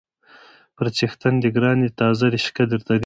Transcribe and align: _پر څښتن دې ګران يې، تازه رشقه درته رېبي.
_پر 0.75 0.87
څښتن 0.97 1.33
دې 1.41 1.49
ګران 1.55 1.79
يې، 1.85 1.89
تازه 1.99 2.25
رشقه 2.33 2.63
درته 2.71 2.91
رېبي. 2.93 2.99